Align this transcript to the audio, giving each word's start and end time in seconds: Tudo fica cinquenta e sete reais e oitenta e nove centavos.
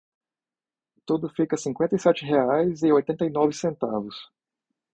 Tudo 1.05 1.29
fica 1.29 1.55
cinquenta 1.55 1.95
e 1.95 1.99
sete 1.99 2.25
reais 2.25 2.81
e 2.81 2.91
oitenta 2.91 3.23
e 3.23 3.29
nove 3.29 3.53
centavos. 3.53 4.15